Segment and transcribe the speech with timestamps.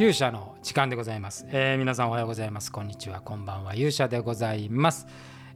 [0.00, 2.72] 勇者の時間でございます、えー、皆さんおはようございます。
[2.72, 3.20] こんにちは。
[3.20, 3.74] こんばんは。
[3.74, 5.06] 勇者でございます、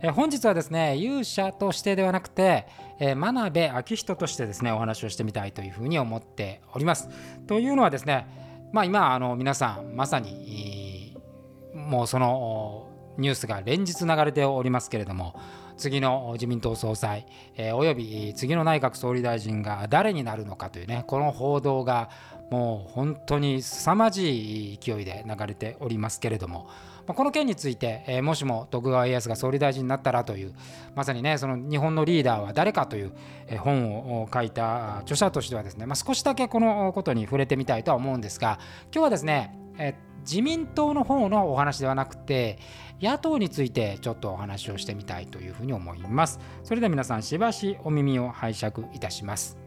[0.01, 2.67] えー、本日はですね勇者としてではなくて、
[2.99, 7.09] えー、真鍋明人としてですねお話をしてみたいというふうに思っております。
[7.47, 11.17] というのはですねまあ今あの皆さんまさに
[11.73, 15.41] もうそのニュースが連日流れておりますけれども
[15.79, 17.27] 次の自民党総裁、
[17.57, 22.11] えー、および次の内閣総理大臣が誰になるのかというねこの報道が
[22.55, 26.69] もう本当に凄まじい勢いで流れておりますけれども
[27.05, 30.55] まこの件について、えー、もしも徳川家康が総理大臣になったらという
[30.95, 33.13] まさにねその日本のリーダーは誰かという、
[33.49, 38.61] え、本を書いた著者としてはですね、まあ、少しだけこのことに触れてみたいとは思うんですが
[38.93, 42.59] 今日はですね、えー自民党の方のお話ではなくて
[42.99, 46.41] 野党についてちょっとお話をしてみたいというふうに思います。
[46.63, 49.64] それでは皆さんしばしお耳を拝借いたします。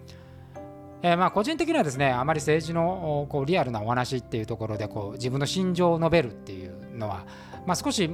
[1.02, 7.26] えー、まあ個人的にはですねあまり政治のこうリアルなお話っていうところでこう自分の心情を述べるっていうのは、
[7.66, 8.10] まあ、少し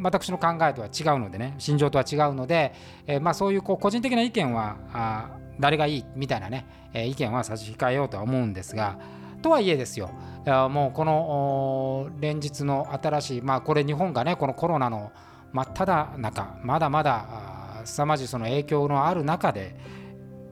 [0.00, 2.74] 私の考えとは違うのでね心情とは違うので、
[3.06, 8.98] えー、まあそういうこう個人的な意見はあ誰がいいみたいなね、えー、意見は差し控えようとは思うんですが
[9.42, 10.10] とはいえですよ
[10.46, 15.12] もうこの連日の新しい、まあ、これ日本がねこのコロナの
[15.52, 19.76] 真っ只中まだまだ凄まじいその影響のある中で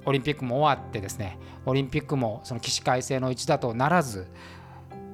[0.06, 4.27] オリンピックも終わってですねオリンピックもその起死回生の一だとならず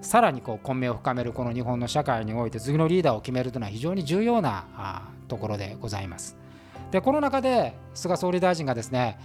[0.03, 6.37] さらにこう混迷を深めるこの日本の社会において次のリーダーを決めるというのは非常に重要なところでございます。
[6.91, 9.19] でこの中で菅総理大臣がですね、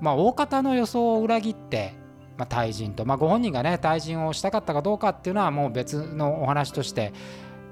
[0.00, 2.00] まあ、大方の予想を裏切って
[2.38, 7.12] まあ、退陣と、まあ、ご本人がね退陣をしたかったかどうかっていうのはもう別のお話として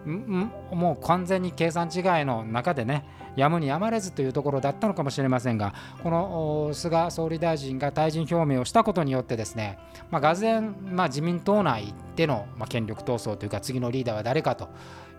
[0.06, 3.04] もう完全に計算違いの中でね
[3.36, 9.78] やむにやまれずというところだったのかもしれませんがこの菅総理大臣が退陣表明をしたことによってですね、
[10.10, 14.68] まあ、がぜん、まあ、自民党内での、権力闘争というか次のリーダーは誰かと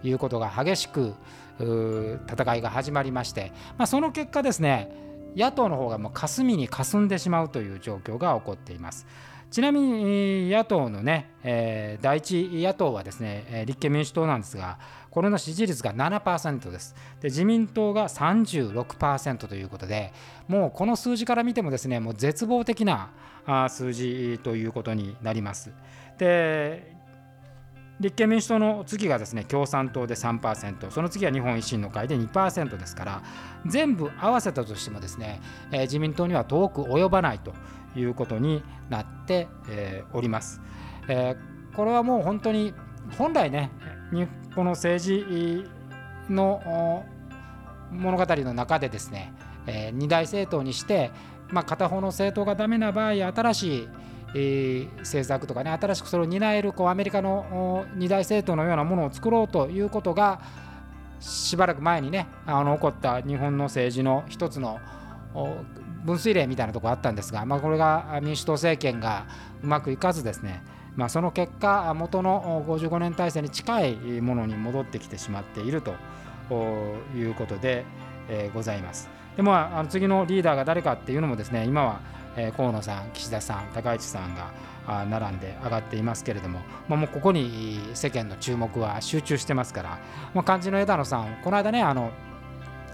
[0.04, 1.14] いうことが激しく
[1.60, 4.92] 戦いが始まりまして、まあ、その結果ですね
[5.36, 9.08] 野党の方がもう霞に霞んでしまうという状況が起こっています。
[9.52, 14.80] ちなみに野党のね、えー、第一野党はですね、立憲民主党なんですが、
[15.10, 16.96] これの支持率が7%です。
[17.20, 20.14] で、自民党が36%ということで、
[20.48, 23.10] もうこの数字から見てもですね、もう絶望的な
[23.68, 25.74] 数字ということになります。
[26.18, 26.96] で、
[28.00, 33.22] 立憲民主党の次がですね共産党で3%その次は日本維新の会で2%ですから
[33.68, 35.40] 全部合わせたとしてもですね、
[35.72, 37.54] えー、自民党には遠く及ばないと
[37.96, 39.48] いうことになって、
[40.14, 40.62] おります、
[41.76, 42.74] これはもう本当に
[43.18, 43.72] 本来ね
[44.56, 45.66] この政治
[46.30, 47.06] の
[47.92, 49.34] 物語の中でですね、
[49.94, 51.12] 二大政党にして、
[51.50, 53.78] まあ、片方の政党がダメな場合新し
[54.34, 60.42] い、政策とかね新しくそれを担えるこうアメリカの二大政党のようなものを作ろうということが
[61.20, 64.80] しばらく前にねあの起こった日本の政治の一つの
[66.04, 69.26] 分水嶺みたいなところあったんですが、まあ、これが民主党政権が
[69.64, 70.64] うまくいかずですね、
[70.96, 75.94] まあ、その結果元の55年体制に近いものに戻ってきてしまっていると
[77.16, 77.86] いうことで、
[78.54, 79.10] ございます。
[79.36, 82.02] でもあの次のリーダーが誰かっていうのもですね今は
[82.56, 84.52] 河野さん、岸田さん、高市さんが
[85.06, 90.00] 並んで上がっていますけれども、まあ、もうここに世間の注目は集中してますから、
[90.34, 92.12] まあ、漢字の枝野さん、この間ね、あの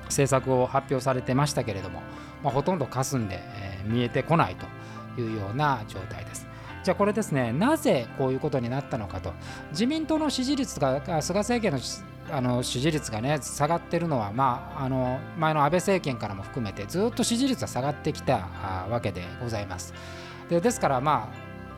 [0.06, 2.02] 政策を発表されてましたけれども、
[2.44, 6.48] まあ、ほとんど霞んで、えー、見えてこないというような状態です。
[6.84, 9.34] じゃあこれですね、なぜこういうことになったのかと、
[9.72, 11.80] 自民党の支持率が菅政権の
[12.30, 18.50] あの支持率がね下がってるのは、まあ、あの前の安倍政権からも含めてずっと支持率は下がってきた
[18.90, 19.94] わけでございます。
[20.50, 21.32] でですから、ま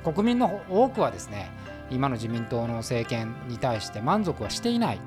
[0.04, 1.52] あ、国民の多くはですね
[1.92, 5.00] 今の自民党の政権に対して満足はしていない、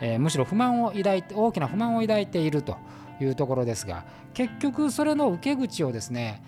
[0.00, 2.76] えー、むしろ不満を抱いて大きな不満を抱いていると
[3.22, 6.42] いうところですが結局それの受け口をですね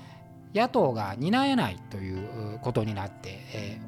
[0.54, 3.40] 野党が担えないということになって、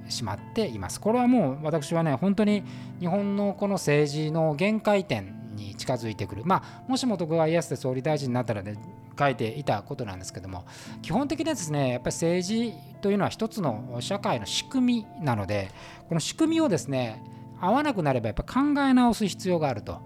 [0.09, 1.01] しまっています。
[1.01, 2.65] これはもう私はね本当に
[2.99, 8.75] 日本のこの政治の限界点に近づいてくるまあもしも徳川家康で総理大臣になったらね
[9.19, 10.65] 書いていたことなんですけども
[11.03, 15.71] 基本的にですねやっぱり政治というのは一つの社会の仕組みなので
[16.09, 17.23] この仕組みをですね
[17.61, 20.03] 合わなくなればやっぱ考え直す必要があると。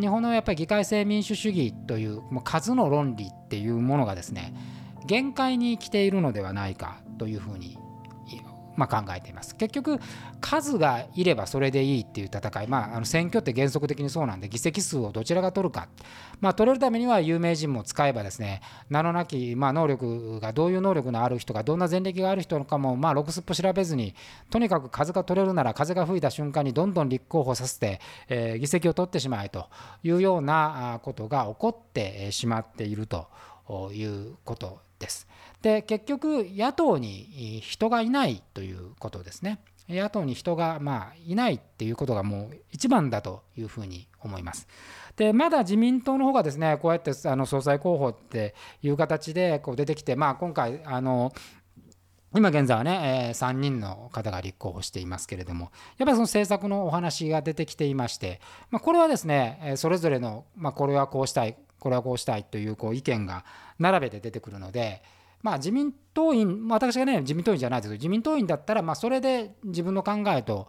[0.00, 4.54] 日本のやっぱり議会制民主主義というもう数の論理っていうものがですね
[5.06, 7.78] 限界に来ているのではないかというふうに
[8.76, 9.54] まあ、考えています。
[9.56, 9.98] 結局
[10.40, 15.88] 数がいればそれでいいっていう戦い、まあ、あの選挙って原則的にそうなんで議席数をどちらが取るか、
[16.40, 24.14] まあ、取れるためには有名人も使えばですね名のなき、まあ、能力がどういう能力のある人がどんな前歴がある人かも、まあ、ロクスッポ調べずに
[24.50, 29.68] とにかく数が取れるなら風が吹いた瞬間にどんどん立候補させて、えー、議席を取ってしまえと
[30.02, 33.28] いうようなことが起こってしまっていると
[33.92, 35.26] いうことです。
[35.60, 39.58] で結局野党に人がいないということですね。
[39.88, 44.66] 野党に人がまあいないっていうことがもう一番だというふうに思います。
[45.16, 51.32] でまだ自民党の方がですねこうやってあの総裁候補っていう形でこう出てきて、まあ、今回あの
[52.34, 58.40] 今現在はね、え、3人の方が立候補していますけれども、やっぱりその政策のお話が出てきていまして、
[58.70, 63.44] ま、これはですね、それぞれの、ま、これはこうしたい、これはこうしたいというこう意見が
[63.80, 65.02] 並べて出てくるので、
[65.42, 70.68] まあ、自民党員、私がね、自民党員じゃないですけど、自民党員だったら、まあ、それで自分の考えと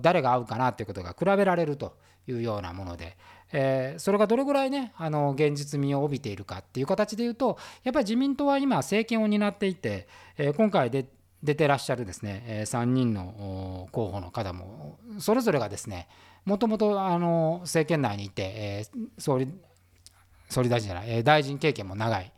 [0.00, 3.18] 誰が合うかなということが比べられるというようなもので、
[3.52, 10.08] えー、それがどれぐらいね、あの現実味を帯びているかっていう形で言うと、やっぱり自民党は今、政権を担っていて、
[10.38, 11.04] えー、今回で
[11.42, 16.08] 出てらっしゃるですね、えー、3人の候補の方も、それぞれがですね、
[16.46, 16.94] もともと
[17.64, 19.48] 政権内にいて、えー、総理
[20.48, 22.32] 総理大臣じゃない、大臣経験も長い。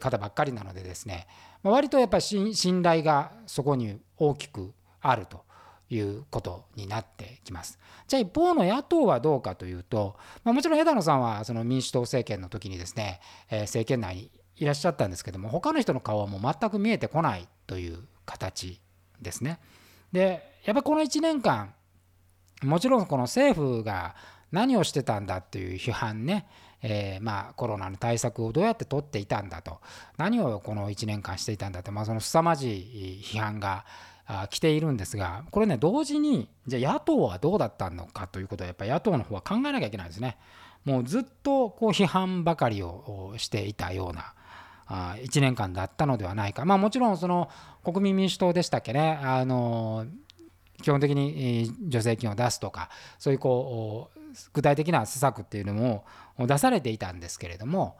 [0.00, 1.26] 方ばっかりなのでですね
[1.62, 2.22] まあ割とやっぱり
[2.54, 5.44] 信頼がそこに大きくあると
[5.88, 7.78] いうことになってきます。
[8.08, 13.20] じゃあ一方の野党はどうかというと、まあ、もちろん枝野さんはその民主党政権の時にですね、
[13.50, 18.80] えー、政権内にいらっしゃったんですけども他の人の顔はもう全く見えてこないという形
[19.20, 19.60] ですね。
[20.12, 21.72] でやっぱこの1年間
[22.62, 24.16] もちろんこの政府が
[24.50, 26.46] 何をしてたんだっていう批判ね
[26.88, 29.80] えー、まあ、コロナの対策をどうやって取っていたんだと。
[30.16, 33.84] 何をこの1年間していたんだと、まあ、その凄まじい批判が
[34.50, 40.36] 来ているんですがこれね同時にじゃあ野党はどうだったのかということはやっぱり野党の方は考えなきゃいけないですね。
[40.84, 44.34] もうずっとこう批判ばかりをしていたような
[44.88, 47.50] 1年間だったのではないか、まあ、もちろんその
[47.82, 49.18] 国民民主党でしたっけね。
[49.22, 50.06] あの
[50.82, 54.18] 基本的に助成金を出すとかそういうこう
[54.52, 56.04] 具体的な施策っていうのも
[56.38, 57.96] 出されていたんですけれども、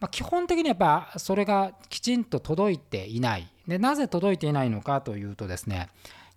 [0.00, 3.48] まあ、基本的にやっぱそれがきちんと届いていない。
[3.66, 5.90] でなぜ届いていないのかというとですね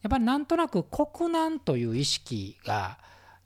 [0.03, 3.00] やっぱりなんとなく国難という意識が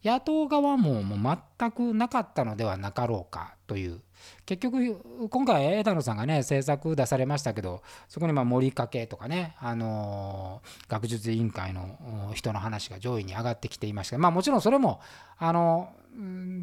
[0.03, 4.01] 野党側ももう全くなかったのではなかろうかという
[4.45, 14.17] 結局今回枝野さんがね政策出されましたけどそこにまあ森かけとかね、あの、学術委員会の人の話が上位に上がってきていました。
[14.17, 14.99] まあもちろんそれも
[15.37, 15.89] あの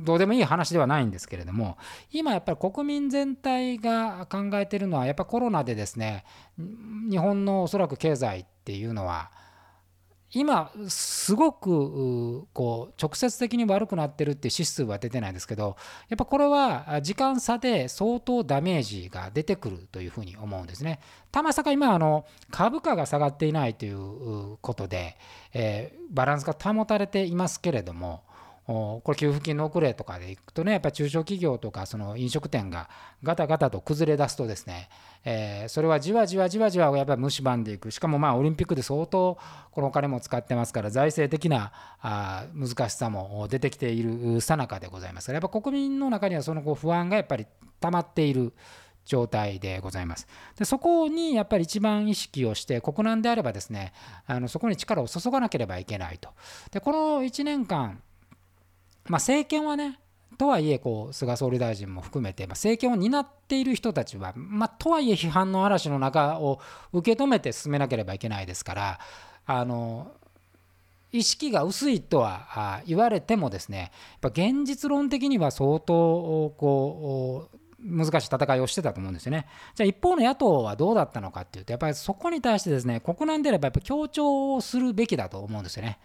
[0.04, 1.78] どうでもいい話ではないんですけれども
[2.10, 6.24] 今やっぱり国民全体が考えてるのはやっぱコロナでですね
[7.08, 9.30] 日本のおそらく経済っていうのは
[10.34, 15.76] 今すごくこう直接的に悪くなってるって指数は出てないですけど
[16.08, 20.98] やっぱこれは時間差で相当ダメージが出てくるというふうに思うんですね。
[21.30, 25.16] たまさか今あの株価が下がっていないということで、
[25.52, 28.23] え、バランスが保たれていますけれども
[28.66, 32.88] これ給付金の遅れとかでいくとねやっぱり中小企業とかその飲食店が
[33.22, 34.88] ガタガタと崩れ出すとですね、
[35.24, 39.36] えー、それはじわじわじわじわやっぱり蝕んでいくしかもまあオリンピックで相当
[39.70, 47.46] このお金も使ってますから財政的なあ難しさも出てきているさなかでございますからやっぱ国民の中にはそのこう不安がやっぱり
[47.80, 48.54] 溜まっている
[49.04, 50.26] 状態でございます。
[50.58, 53.92] でそこにやっぱり一番意識をして国難であればですね
[54.26, 56.30] あのそこに力を注がなければいけないと。
[56.70, 58.00] でこの1年間
[59.06, 59.98] まあ、政権はね
[60.36, 66.60] とはいえこう菅総理大臣も含めて、まあ、政権を担っている人たちは、まあ、とはいえ批判の嵐の中を
[66.92, 69.00] 受け止めて進めなければいけないですから
[69.46, 70.10] あの
[71.12, 73.92] 意識が薄いとは言われてもですね
[74.22, 79.46] やっぱ現実論的には相当こう難しい戦いをしてたと思うんですよね。
[79.74, 85.98] じゃあ一方の野党はどうだったのかっていうとやっぱりそこに対してですね国難であればやっぱ強調をするべきだと思うんですよね。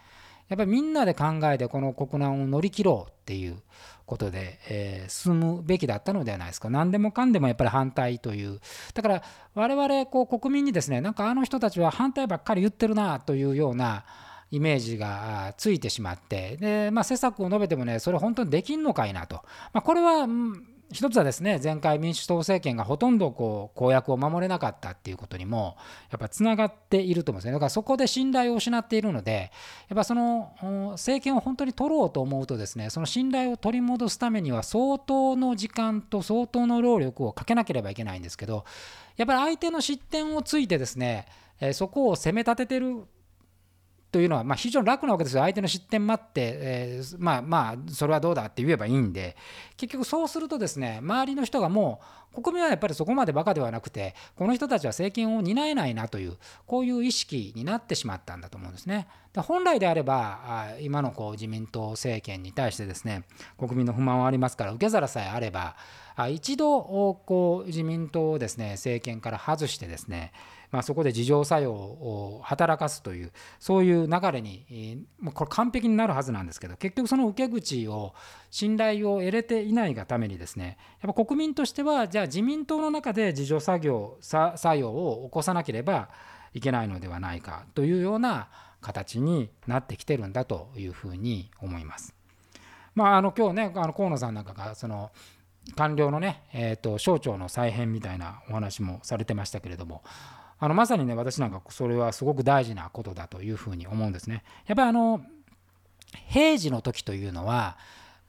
[0.50, 3.58] やっぱりみんなで考えてこの国難を乗り切ろうっていう
[4.06, 6.70] ことで、えー、進むべきだったのではないですか。
[6.70, 8.60] 何でもかんでもやっぱり反対という。
[8.96, 14.04] だから我々こう国民にですね、なんかあの人たちは反対ばっかり言ってるなというような
[14.52, 19.44] イメージがついてしまって、で、まあ、施策を述べてもね、それ本当にできんのかいなと。
[19.74, 20.28] まあ、これは、
[20.92, 25.78] 一つはですね前回民主党政権がほとんどこう公約を守れなかったっていうことにも
[26.10, 27.52] やっぱつながっていると思うんですね。
[27.52, 29.52] だからそこで信頼を失っているので
[29.88, 30.52] やっぱその
[30.94, 38.66] 政権を本当に取ろうと思うとですねその信頼を取り戻すためには相当の時間と相当の労力をかけなければいけないんですけど
[39.18, 41.28] やっぱり相手の失点をついてですね
[41.74, 43.04] そこを攻め立ててる
[44.12, 49.38] というのは、まあ、非常に楽なわけですよ相手の失点待って、えー、まあまあそれはどうだって言えばいいんで
[49.78, 52.02] 結局そうするとですね周りの人がも
[52.36, 59.08] う国民はやっぱりそこまでバカではなくてこの人たちは政権を担えないなというこういう意識になってしまったんだと思うんですね。
[59.36, 63.26] 本来であれば今のこう自民党政権に対してですね
[63.60, 65.76] 国民の不満はありますから受け皿さえあれば
[66.32, 70.34] 一度こう自民党をですね政権から外してですね
[70.72, 78.14] まあ、そこで自浄作用を働かすというそういう流れに、まあ、これ完璧になるはずなんですけど結局その受け口を
[78.52, 86.10] 信頼を得れていないがためにですねやっぱ国民としてはじゃあ自民党の中で自浄作業作用を起こさなければ
[86.54, 88.50] いけないのではないかというような
[88.82, 92.16] 形になってきてるんだというふうに思います。
[92.96, 95.12] まあ、あの今日ねあの河野さんなんかがその
[95.76, 100.04] 官僚のね、えーと省庁の再編みたいなお話もされてましたけれども
[100.60, 104.44] あのまさにね私なんかそれはすごく大事なことだというふうに思うんですね。
[104.68, 105.22] やっぱりあの
[106.28, 107.78] 平時の時というのは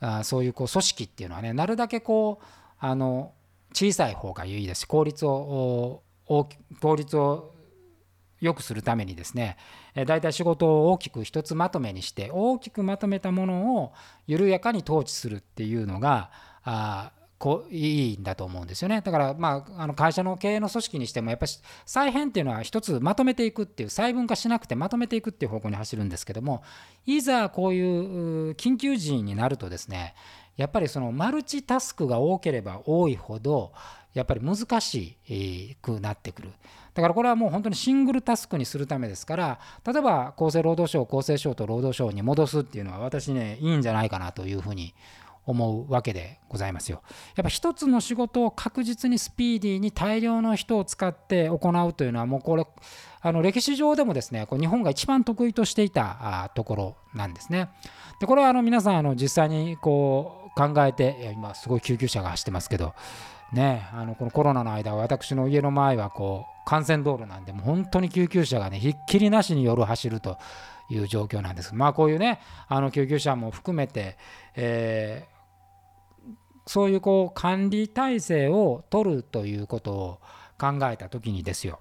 [0.01, 2.45] あそういうこう組織っていうのはねなるだけこう
[2.79, 3.33] あの
[3.73, 7.55] 小さい方がいいですし効率を効率を
[8.41, 9.57] 良くするためにですね
[10.07, 13.93] 大体仕事を大きく一つまとめにして大きくまとめたものを
[14.27, 16.31] 緩やかに統治するっていうのが
[16.63, 21.53] あこいいんだと思うんですよねだから、まあ、あの会社の経営の組織にしてもやっぱり
[21.87, 26.63] 再編っていうのは一つまとめていくっていう細分化しなくてまとめていくっていう方向に走るんですけども
[27.07, 30.15] いざこういう緊急時になるとですね
[30.57, 33.73] やっぱりそのマルチタスクが多ければ多いほど
[34.13, 35.17] やっぱり難し
[35.81, 36.51] くなってくる。
[36.93, 44.93] だからこれはもう本当にシングルタスクにするためですから例えば厚生労働省厚生省と労働省に戻すっていうのは私ねいいんじゃないかなというふうに
[45.47, 47.03] 思うわけでございますよ。
[47.37, 52.67] やっぱ一つの仕事を確実にスピーディーに大量の人を使って行うというのはもうこれ
[53.23, 57.71] あの歴史上でもですねこう日本が一番得意としていたところなんですね。
[58.21, 62.95] でこれはあの皆さんあの実際にこう考えて今すごい救急車が走ってますけど
[63.53, 70.39] ねあのこのコロナの間私の家の前はこう幹線道路なんでもう本当に救急車がねひっきりなしに夜走ると
[70.91, 74.17] いう状況なんですまあこういうねあの救急車も含めて、
[74.57, 75.41] えー
[76.67, 80.21] そういうこう管理体制を取るということを
[80.57, 81.81] 考えた時にですよ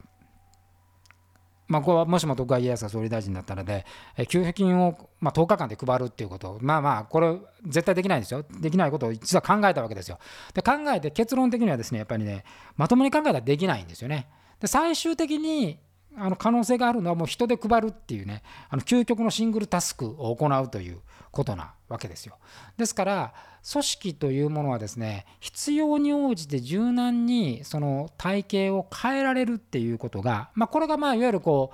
[1.70, 3.86] まあ、これはもしも徳川家康が総理大臣だったので、
[4.28, 8.44] 給付金をま10日間で配るっていうことまあまあ、これ、絶対できないですよ。
[8.60, 10.18] できないことを実は考えたわけですよ。
[10.56, 12.44] で、考えて結論的にはですね、やっぱりね、
[12.76, 14.28] まともに考えたらできないんですよね。
[14.60, 15.78] で、最終的に
[16.16, 21.00] あの可能性があるのはもう人で配るっていうね、あの究極のシングルタスクを行うという
[21.32, 22.38] ことなわけですよ。
[22.78, 23.34] ですから、
[23.72, 31.74] 組織というものはですね必要に応じて柔軟にその体系を変えられるっていうことが、まあ、これがまあいわゆるこ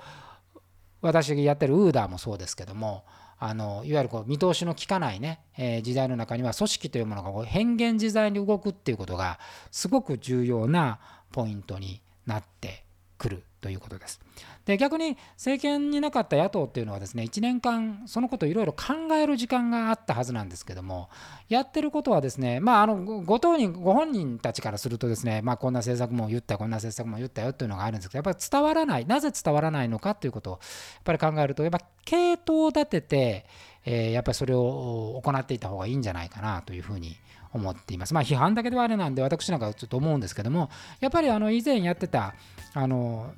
[0.54, 0.58] う
[1.00, 3.04] 私がやってるウーダーもそうですけども
[3.38, 9.38] あのいわゆるこう見通しの利かないね、え、時代の中には組織というものがこう変幻自在に動くっていうことが
[9.70, 10.98] すごく重要な
[11.32, 12.84] ポイントになって
[13.18, 14.20] くるということです。
[14.64, 21.08] で逆に政権になかった野党っていうのはですね1年間そのことをいろいろ考える時間があったはずなんですけども
[21.48, 30.60] やってることはですねまああのご当人ご本人たちからするとですねまあこんな政策も言ったこんな政策も言ったよっていうのがあるんですけどやっぱり伝わらないなぜ伝わらないのかということをやっ
[31.02, 33.46] ぱり考えるとやっぱ系統を立てて、
[33.84, 37.16] え、やっぱりそれを行っていた方がいいんじゃないかなというふうに
[37.52, 38.14] 思っています。
[38.14, 40.70] まあ批判だけではあれなんで私なんかちょっと思うんですけども
[41.00, 42.34] やっぱりあの以前やってた
[42.74, 43.32] あの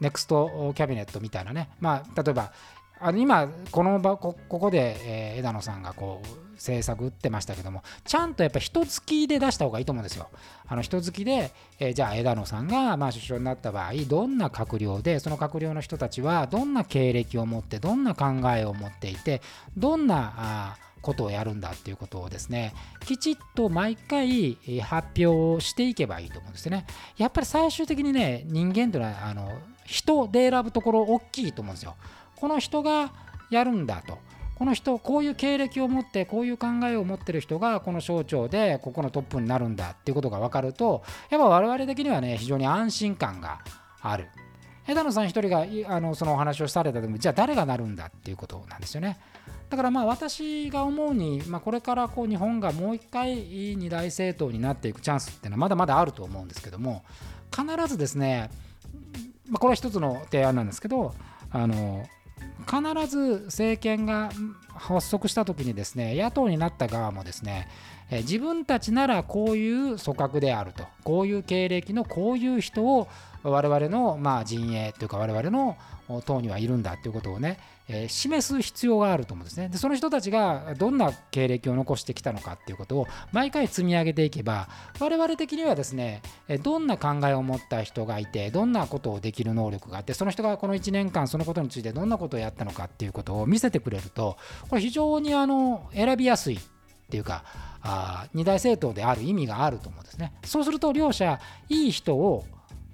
[0.00, 2.52] ネクストキャビネットみたいなね、まあ、例えば
[3.00, 10.28] あの今この場ここで、えー、枝野さんがこう政策打ってましたけどもちゃんとやっぱ人付きで出した方がいいと思うんですよ。
[10.66, 19.40] あの人付きで、えー、じゃあ枝野さんがまあ首相になった場合どんな閣僚でその閣僚の人たちはどんな経歴を持ってどんな考えを持っていて
[19.76, 22.74] どんなあことをやるんだっていうことをですね
[23.04, 26.86] きちっと毎回発表していけばいいと思うんですよね
[27.16, 29.52] やっぱり最終的にね人間というのはあの
[29.88, 31.96] 人で選ぶところ大きいと思うんですよ。
[32.36, 33.10] この人が
[33.50, 34.18] やるんだと。
[34.54, 43.60] この人こういう経歴を持ってこういう考えを持ってる人がこの省庁でここのトップになるんだっていうことが分かるとやっぱ我々的にはね非常に安心感が
[44.02, 44.26] ある。
[44.86, 45.64] 枝野さん一人が
[45.94, 49.18] あのそのお話をされた時もじゃあ誰がなるんだっていうことなんですよね。
[49.70, 57.04] だからまあ私が思うに、まあ、これからこう日本がもう一回二大政党になっていくチャンスっていうのはまだまだあると思うんですけども
[57.54, 58.50] 必ずですね、
[59.48, 61.14] まあ、これは一つの提案なんですけど
[61.50, 62.06] あの
[62.66, 64.30] 必ず政権が
[64.78, 67.68] 発足した時にですね野党になった側もですね
[68.10, 73.08] 自分たちならこういう組閣であるとこういう経歴のこういう人を
[73.42, 75.76] 我々のまあ陣営というか我々の
[76.24, 77.58] 党にはいるんだということをね、
[78.08, 79.68] 示す必要があると思うんですね。
[79.68, 84.68] でその人たちがどんな経歴を残してきたのかっていうことを毎回積み上げていけば
[85.00, 86.22] 我々的にはですね
[86.62, 94.36] どんな考えを持った人がいてどんなことをできる能力があってその人がこの1年間そのことについてどんなことをやったのかっていうことを見せてくれると
[94.68, 96.60] これ非常にあの選びやすいっ
[97.10, 97.44] ていうか
[97.82, 100.32] あ二大政党である意味があると思うんですね。
[100.44, 102.44] そうすると両者いい人を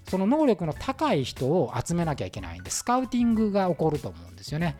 [0.09, 4.76] その能力の高い人を集めなきゃいけないんでスカウティングが起こると思うんですよね。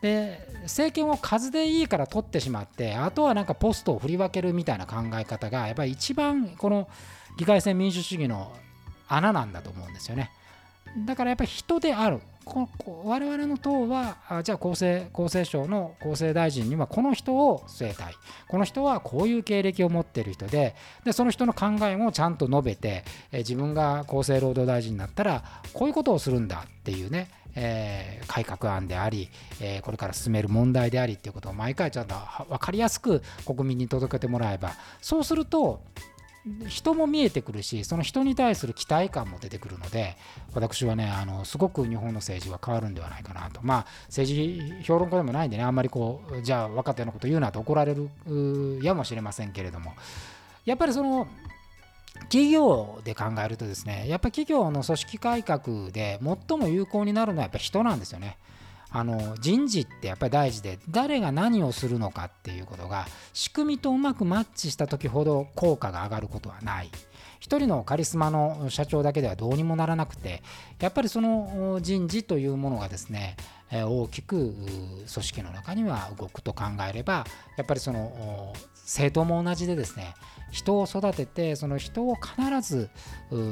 [0.00, 6.88] で政権を数でいいから取ってしまってあとはなんかポストを振り分けるみたいな考え方がやっぱり一番この
[7.36, 8.52] 議会制民主主義の
[9.08, 10.30] 穴なんだと思うんですよね。
[11.06, 18.14] だからやっぱり人であるここ我々の党はあじゃあ厚生厚生省の厚生大臣にはこの人を据えたい。
[18.48, 20.74] この人はこういう経歴を持っている人で
[21.04, 29.28] でその人の考えもちゃんと述べてえ自分が厚生労働大臣になったらこういうことをするんだっていうねえー、改革案であり、
[29.60, 32.14] えー、これから進める問題でありっていうことを毎回ちゃんと
[32.48, 35.80] 分かりやすく国民に届けてもらえばそうすると
[36.68, 40.16] 人も見えてくるしその人に対する期待感も出てくるので
[40.52, 48.10] 私はねあのすごく日本の政治は変わるんではないかなとまあ政治評論家でもないんでねあんまりこうじゃあ若手のこと言うなと怒られる
[48.82, 49.94] やもしれませんけれども
[50.66, 51.26] やっぱりその
[52.24, 58.36] 企業で考えるとですねやっぱり企業の組織改革で最も有効になるのはやっぱ人なんですよね。
[58.96, 66.90] あの人事ってやっぱり大事で誰が何をするのかっていうことが仕組みとうまくマッチした時ほど効果が上がることはない。
[67.40, 70.42] 一人のカリスマの社長だけではどうにもならなくて
[70.80, 73.36] やっぱりその人事というものがですね
[73.70, 77.26] 大きく組織の中には動くと考えれば
[77.58, 80.14] やっぱりその政党も同じでですね
[80.52, 82.88] 人を育ててその人を必ず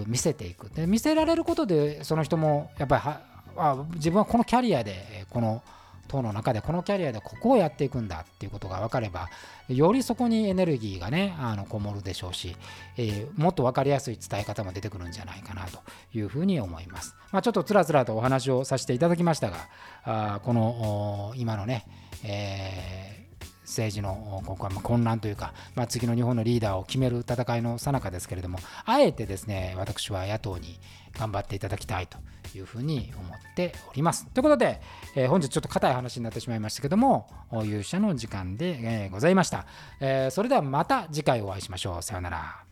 [0.06, 0.70] 見せていく。
[0.70, 5.62] で見せられることでその人もやっぱりあ自分はこのキャリアでこの
[6.08, 9.30] 党の中でこのキャリアでここをやっていくんだっていうことが分かれば
[9.68, 12.54] よりそこにエネルギーがねあのこもるでしょうし、
[12.98, 15.80] えー、もっと分かりやすい伝え方も出てくるんじゃないかなと
[16.12, 17.16] いうふうに思います。
[17.30, 19.56] まあ、ちょっとつらつらとお話をさせていただきましたが
[20.04, 21.86] あこの今のね、
[22.24, 23.21] えー
[23.72, 30.78] 政治のここはま混乱というか、まあ、次の日本のリーダーを決める戦いの最中ですけれども、あえてですね、私は野党に
[31.18, 32.18] 頑張っていただきたいと
[32.56, 34.26] いうふうに思っております。
[34.26, 34.80] ということで、
[35.14, 39.66] えー、本日ちょっと硬い話になってしまいましたけども、勇者の時間で、え、ございました、
[40.00, 42.02] えー、それではまた次回お会いしましょう。
[42.02, 42.71] さようなら。